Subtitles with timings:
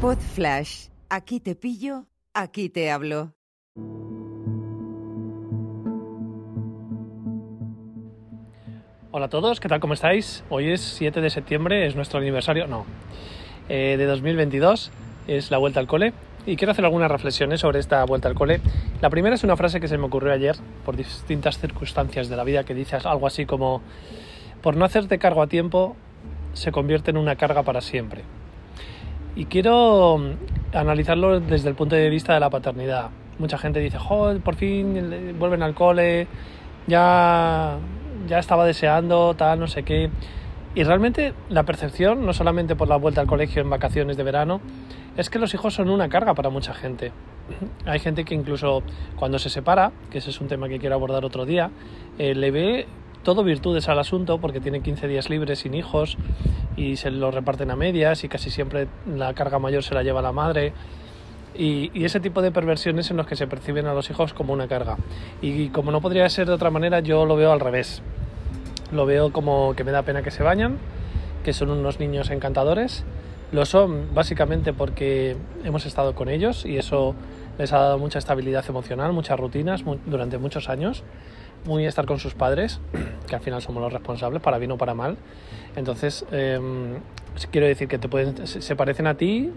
[0.00, 0.86] Pod Flash.
[1.10, 3.34] Aquí te pillo, aquí te hablo.
[9.10, 9.80] Hola a todos, ¿qué tal?
[9.80, 10.42] ¿Cómo estáis?
[10.48, 12.86] Hoy es 7 de septiembre, es nuestro aniversario, no,
[13.68, 14.90] eh, de 2022,
[15.26, 16.14] es la vuelta al cole
[16.46, 18.62] y quiero hacer algunas reflexiones sobre esta vuelta al cole.
[19.02, 20.56] La primera es una frase que se me ocurrió ayer
[20.86, 23.82] por distintas circunstancias de la vida que dice algo así como,
[24.62, 25.94] por no hacerte cargo a tiempo,
[26.54, 28.24] se convierte en una carga para siempre.
[29.36, 33.10] Y quiero mm, analizarlo desde el punto de vista de la paternidad.
[33.38, 36.26] Mucha gente dice, joder, por fin vuelven al cole,
[36.86, 37.78] ya,
[38.28, 40.10] ya estaba deseando, tal, no sé qué.
[40.74, 44.60] Y realmente la percepción, no solamente por la vuelta al colegio en vacaciones de verano,
[45.16, 47.12] es que los hijos son una carga para mucha gente.
[47.86, 48.82] Hay gente que incluso
[49.16, 51.70] cuando se separa, que ese es un tema que quiero abordar otro día,
[52.18, 52.86] eh, le ve
[53.22, 56.16] todo virtudes al asunto porque tiene 15 días libres sin hijos
[56.76, 60.22] y se lo reparten a medias y casi siempre la carga mayor se la lleva
[60.22, 60.72] la madre.
[61.54, 64.52] Y, y, ese tipo de perversiones en los que se perciben a los hijos como
[64.52, 64.96] una carga.
[65.42, 68.02] Y, como no podría ser de otra manera, yo lo veo al revés.
[68.92, 70.78] Lo veo como que me da pena que se bañan,
[71.44, 73.04] que son unos niños encantadores.
[73.52, 77.16] Lo son básicamente porque hemos estado con ellos y eso
[77.58, 81.02] les ha dado mucha estabilidad emocional, muchas rutinas durante muchos años
[81.64, 82.80] muy estar con sus padres,
[83.26, 85.16] que al final somos los responsables, para bien o para mal.
[85.76, 86.98] Entonces, em,
[87.50, 89.50] quiero decir que te pueden, se parecen a ti,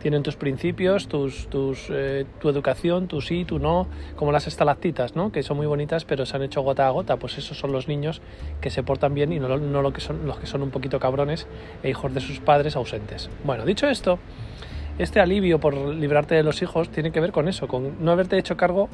[0.00, 5.14] tienen tus principios, tus, tus, eh, tu educación, tu sí, tu no, como las estalactitas,
[5.14, 5.30] ¿no?
[5.30, 7.86] que son muy bonitas, pero se han hecho gota a gota, pues esos son los
[7.86, 8.22] niños
[8.60, 10.98] que se portan bien y no, no lo que son, los que son un poquito
[10.98, 11.46] cabrones
[11.82, 13.30] e hijos de sus padres ausentes.
[13.44, 14.18] Bueno, dicho esto,
[14.98, 18.38] este alivio por librarte de los hijos tiene que ver con eso, con no haberte
[18.38, 18.88] hecho cargo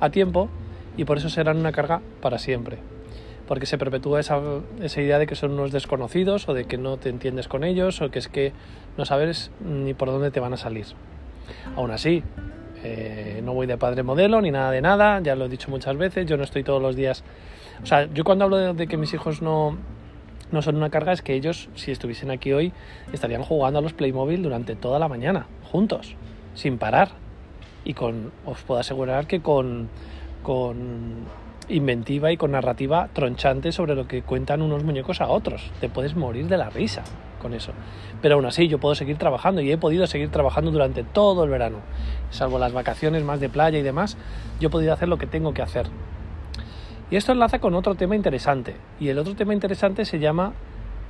[0.00, 0.48] a tiempo
[0.96, 2.78] y por eso serán una carga para siempre.
[3.46, 4.40] Porque se perpetúa esa,
[4.80, 8.00] esa, idea de que son unos desconocidos o de que no te entiendes con ellos
[8.00, 8.52] o que es que
[8.96, 10.86] no sabes ni por dónde te van a salir.
[11.76, 12.22] Aún así,
[12.84, 15.96] eh, no voy de padre modelo ni nada de nada, ya lo he dicho muchas
[15.96, 17.24] veces, yo no estoy todos los días...
[17.82, 19.76] O sea, yo cuando hablo de, de que mis hijos no,
[20.52, 22.72] no son una carga es que ellos, si estuviesen aquí hoy,
[23.12, 26.14] estarían jugando a los Playmobil durante toda la mañana, juntos,
[26.54, 27.10] sin parar.
[27.84, 29.88] Y con, os puedo asegurar que con
[30.42, 31.26] con
[31.68, 35.70] inventiva y con narrativa tronchante sobre lo que cuentan unos muñecos a otros.
[35.80, 37.02] Te puedes morir de la risa
[37.40, 37.72] con eso.
[38.20, 41.50] Pero aún así yo puedo seguir trabajando y he podido seguir trabajando durante todo el
[41.50, 41.78] verano.
[42.30, 44.16] Salvo las vacaciones más de playa y demás,
[44.60, 45.86] yo he podido hacer lo que tengo que hacer.
[47.10, 48.76] Y esto enlaza con otro tema interesante.
[48.98, 50.52] Y el otro tema interesante se llama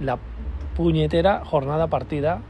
[0.01, 0.19] la
[0.77, 2.41] puñetera jornada partida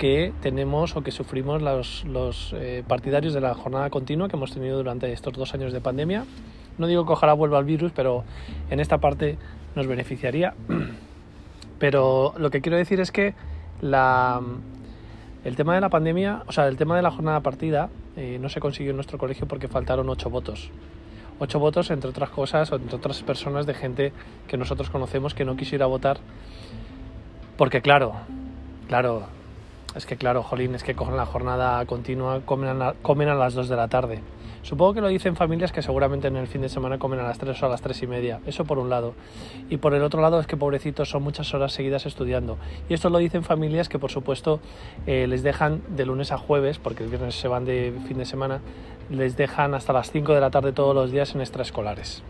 [0.00, 4.50] que tenemos o que sufrimos los, los eh, partidarios de la jornada continua que hemos
[4.50, 6.24] tenido durante estos dos años de pandemia.
[6.78, 8.24] No digo que ojalá vuelva el virus, pero
[8.70, 9.36] en esta parte
[9.74, 10.54] nos beneficiaría.
[11.78, 13.34] Pero lo que quiero decir es que
[13.80, 14.40] la,
[15.44, 18.50] el tema de la pandemia, o sea, el tema de la jornada partida eh, no
[18.50, 20.70] se consiguió en nuestro colegio porque faltaron ocho votos.
[21.38, 24.12] Ocho votos, entre otras cosas, entre otras personas de gente
[24.46, 26.18] que nosotros conocemos que no quiso ir a votar.
[27.56, 28.12] Porque claro,
[28.88, 29.26] claro,
[29.94, 32.68] es que claro, jolín, es que cogen la jornada continua, comen
[33.28, 34.20] a, las 2 de la tarde.
[34.62, 37.38] Supongo que lo dicen familias que seguramente en el fin de semana comen a las
[37.38, 38.40] 3 o a las 3 y media.
[38.46, 39.14] Eso por un lado.
[39.68, 42.58] Y por el otro lado es que pobrecitos son muchas horas seguidas estudiando.
[42.88, 44.60] Y esto lo dicen familias que por supuesto
[45.06, 48.26] eh, les dejan de lunes a jueves, porque el viernes se van de fin de
[48.26, 48.60] semana,
[49.08, 52.22] les dejan hasta las 5 de la tarde todos los días en extraescolares.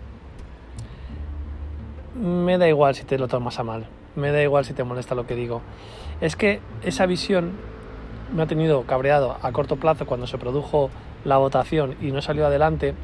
[2.14, 5.14] Me da igual si te lo tomas a mal me da igual si te molesta
[5.14, 5.62] lo que digo.
[6.20, 7.52] Es que esa visión
[8.34, 10.90] me ha tenido cabreado a corto plazo cuando se produjo
[11.24, 12.94] la votación y no salió adelante,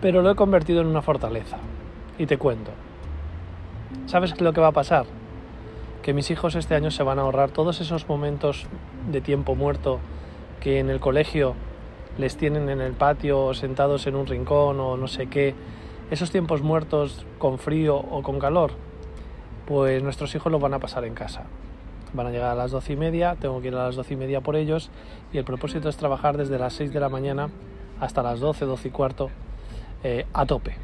[0.00, 1.58] pero lo he convertido en una fortaleza.
[2.18, 2.70] Y te cuento.
[4.06, 5.06] ¿Sabes lo que va a pasar?
[6.02, 8.66] Que mis hijos este año se van a ahorrar todos esos momentos
[9.10, 10.00] de tiempo muerto
[10.60, 11.54] que en el colegio
[12.18, 15.54] les tienen en el patio sentados en un rincón o no sé qué,
[16.10, 18.72] esos tiempos muertos con frío o con calor,
[19.70, 21.44] pues nuestros hijos lo van a pasar en casa.
[22.12, 24.16] Van a llegar a las doce y media, tengo que ir a las doce y
[24.16, 24.90] media por ellos
[25.32, 27.50] y el propósito es trabajar desde las 6 de la mañana
[28.00, 29.30] hasta las 12, 12 y cuarto
[30.02, 30.74] eh, a tope.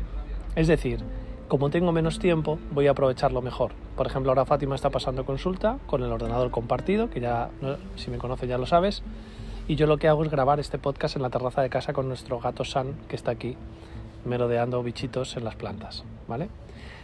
[0.55, 1.01] Es decir,
[1.49, 3.73] como tengo menos tiempo, voy a aprovecharlo mejor.
[3.97, 7.51] Por ejemplo, ahora Fátima está pasando consulta con el ordenador compartido, que ya,
[7.97, 9.03] si me conoces ya lo sabes,
[9.67, 12.07] y yo lo que hago es grabar este podcast en la terraza de casa con
[12.07, 13.57] nuestro gato San, que está aquí
[14.25, 16.51] merodeando bichitos en las plantas, ¿vale?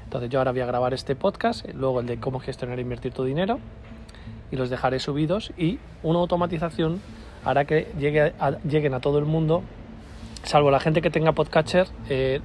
[0.05, 3.13] Entonces yo ahora voy a grabar este podcast, luego el de cómo gestionar e invertir
[3.13, 3.59] tu dinero
[4.51, 7.01] y los dejaré subidos y una automatización
[7.45, 8.33] hará que llegue
[8.69, 9.63] lleguen a todo el mundo,
[10.45, 12.41] salvo la gente que tenga podcatcher, eh,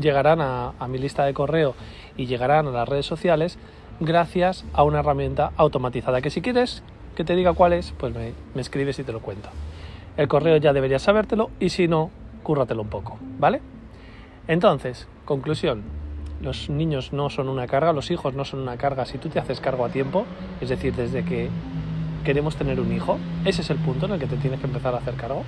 [0.00, 1.74] llegarán a, a mi lista de correo
[2.16, 3.58] y llegarán a las redes sociales
[4.00, 6.82] gracias a una herramienta automatizada que si quieres
[7.14, 9.48] que te diga cuál es, pues me, me escribes y te lo cuento.
[10.16, 12.10] El correo ya deberías sabértelo y si no,
[12.42, 13.60] cúrratelo un poco, ¿vale?
[14.48, 15.82] Entonces, conclusión,
[16.42, 19.38] los niños no son una carga, los hijos no son una carga si tú te
[19.38, 20.26] haces cargo a tiempo,
[20.60, 21.48] es decir, desde que
[22.24, 24.94] queremos tener un hijo, ese es el punto en el que te tienes que empezar
[24.94, 25.44] a hacer cargo,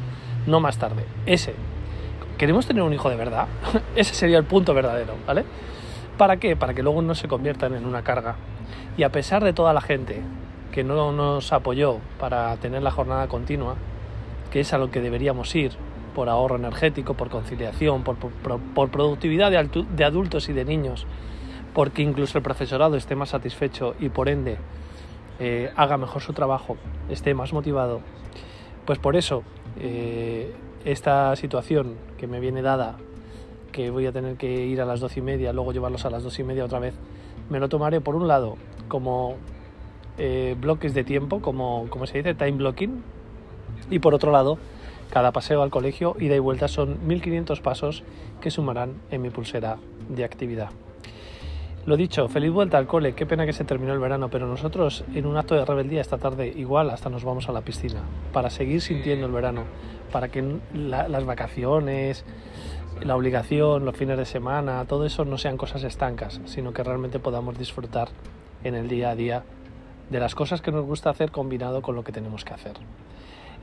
[0.46, 1.55] no más tarde, ese.
[2.38, 3.46] ¿Queremos tener un hijo de verdad?
[3.96, 5.44] ese sería el punto verdadero, ¿vale?
[6.17, 6.56] ¿Para qué?
[6.56, 8.37] Para que luego no se conviertan en una carga.
[8.96, 10.20] Y a pesar de toda la gente
[10.73, 13.76] que no nos apoyó para tener la jornada continua,
[14.50, 15.73] que es a lo que deberíamos ir,
[16.14, 21.06] por ahorro energético, por conciliación, por, productividad de, adultos y de niños,
[21.75, 24.56] porque incluso el profesorado esté más satisfecho y por ende
[25.40, 26.76] eh, haga mejor su trabajo,
[27.11, 28.00] esté más motivado,
[28.87, 29.43] pues por eso
[29.78, 32.96] eh, esta situación que me viene dada,
[33.72, 36.22] que voy a tener que ir a las doce y media, luego llevarlos a las
[36.22, 36.94] dos y media otra vez,
[37.50, 38.56] me lo tomaré por un lado
[38.88, 39.34] como
[40.17, 43.02] eh, bloques de tiempo, como, como se dice, time blocking,
[43.90, 44.58] y por otro lado,
[45.10, 48.04] cada paseo al colegio, ida y vuelta, son 1500 pasos
[48.40, 49.78] que sumarán en mi pulsera
[50.08, 50.70] de actividad.
[51.86, 55.04] Lo dicho, feliz vuelta al cole, qué pena que se terminó el verano, pero nosotros
[55.14, 58.00] en un acto de rebeldía esta tarde igual hasta nos vamos a la piscina,
[58.32, 59.64] para seguir sintiendo el verano,
[60.10, 60.42] para que
[60.72, 62.24] las vacaciones,
[63.02, 67.18] la obligación, los fines de semana, todo eso no sean cosas estancas, sino que realmente
[67.18, 68.08] podamos disfrutar
[68.62, 69.44] en el día a día
[70.08, 72.74] de las cosas que nos gusta hacer combinado con lo que tenemos que hacer.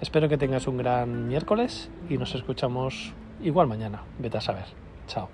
[0.01, 4.03] Espero que tengas un gran miércoles y nos escuchamos igual mañana.
[4.17, 4.65] Vete a saber.
[5.07, 5.29] Chao.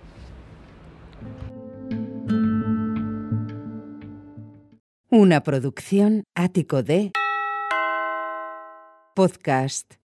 [5.09, 7.11] Una producción ático de
[9.15, 9.97] podcast